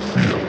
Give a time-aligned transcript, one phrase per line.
[0.00, 0.45] fear.